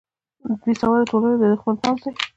بیسواده 0.63 1.05
ټولنه 1.09 1.35
د 1.39 1.43
دښمن 1.51 1.75
پوځ 1.81 1.97
دی 2.03 2.11